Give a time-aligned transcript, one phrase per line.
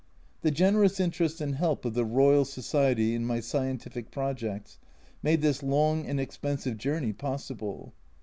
[0.41, 4.79] The generous interest and help of the Royal Society in my scientific projects
[5.21, 7.93] made this long and expensive journey possible.